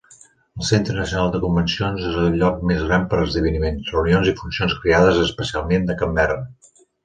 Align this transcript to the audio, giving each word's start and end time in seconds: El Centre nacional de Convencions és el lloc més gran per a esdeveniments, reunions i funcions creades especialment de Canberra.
El 0.61 0.67
Centre 0.69 0.95
nacional 0.99 1.29
de 1.35 1.41
Convencions 1.43 2.07
és 2.13 2.17
el 2.23 2.39
lloc 2.41 2.65
més 2.71 2.81
gran 2.89 3.05
per 3.13 3.19
a 3.19 3.27
esdeveniments, 3.27 3.93
reunions 3.99 4.33
i 4.33 4.37
funcions 4.43 4.77
creades 4.87 5.23
especialment 5.29 5.91
de 5.93 6.01
Canberra. 6.05 6.45